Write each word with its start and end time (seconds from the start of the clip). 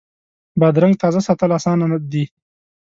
بادرنګ 0.59 0.95
تازه 1.01 1.21
ساتل 1.27 1.51
اسانه 1.57 1.97
دي. 2.11 2.23